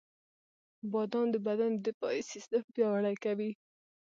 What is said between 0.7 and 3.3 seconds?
•بادام د بدن د دفاعي سیستم پیاوړی